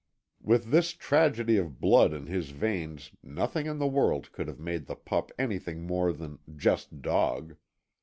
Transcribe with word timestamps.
With 0.41 0.71
this 0.71 0.93
tragedy 0.93 1.57
of 1.57 1.79
blood 1.79 2.11
in 2.11 2.25
his 2.25 2.49
veins 2.49 3.11
nothing 3.21 3.67
in 3.67 3.77
the 3.77 3.85
world 3.85 4.31
could 4.31 4.47
have 4.47 4.57
made 4.59 4.87
the 4.87 4.95
pup 4.95 5.31
anything 5.37 5.83
more 5.85 6.11
than 6.11 6.39
"just 6.57 7.03
dog." 7.03 7.55